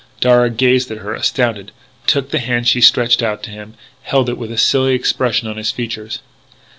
[0.19, 1.71] Darragh gazed at her, astounded;
[2.07, 5.57] took the hand she stretched out to him; held it with a silly expression on
[5.57, 6.21] his features.